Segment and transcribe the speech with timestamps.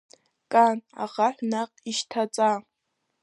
[0.51, 2.51] Кан, ахаҳә наҟ ишьҭаҵа!